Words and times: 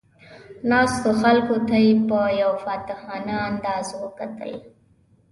ناستو 0.69 1.09
خلکو 1.21 1.55
ته 1.67 1.75
یې 1.85 1.93
په 2.07 2.19
یو 2.41 2.51
فاتحانه 2.65 3.35
انداز 3.49 3.87
وکتل. 4.03 4.51